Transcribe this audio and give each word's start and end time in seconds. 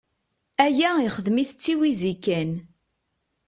Aya 0.65 0.89
ixdem-it 1.07 1.51
d 1.55 1.57
tiwizi 1.61 2.13
kan. 2.23 2.51